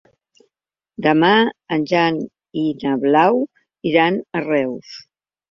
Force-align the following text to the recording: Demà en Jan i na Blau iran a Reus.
Demà 1.05 1.29
en 1.77 1.83
Jan 1.91 2.17
i 2.63 2.65
na 2.85 2.95
Blau 3.05 3.39
iran 3.93 4.19
a 4.41 4.45
Reus. 4.49 4.99